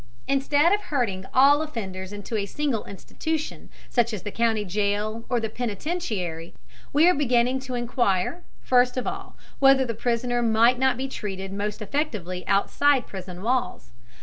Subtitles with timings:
[0.27, 5.39] Instead of herding all offenders into a single institution such as the county jail or
[5.39, 6.55] the penitentiary,
[6.91, 11.53] we are beginning to inquire, first of all, whether the prisoner might not be treated
[11.53, 13.91] most effectively outside prison walls.